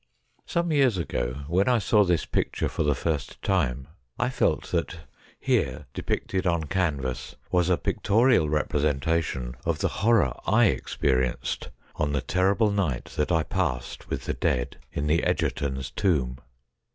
Some 0.47 0.71
years 0.71 0.97
ago, 0.97 1.43
when 1.47 1.67
I 1.69 1.77
saw 1.77 2.03
this 2.03 2.25
picture 2.25 2.67
for 2.67 2.81
the 2.81 2.95
first 2.95 3.39
time, 3.43 3.87
I 4.17 4.29
felt 4.31 4.71
that 4.71 5.01
here, 5.39 5.85
depicted 5.93 6.47
on 6.47 6.63
canvas, 6.63 7.35
was 7.51 7.69
a 7.69 7.77
pictorial 7.77 8.47
representa 8.49 9.21
tion 9.21 9.57
of 9.63 9.77
the 9.77 9.89
horror 10.01 10.33
I 10.47 10.65
experienced 10.69 11.69
on 11.97 12.13
the 12.13 12.21
terrible 12.21 12.71
night 12.71 13.13
that 13.15 13.31
I 13.31 13.43
passed 13.43 14.09
with 14.09 14.23
the 14.25 14.33
dead 14.33 14.77
in 14.91 15.05
the 15.05 15.21
Egertons' 15.21 15.91
tomb. 15.91 16.39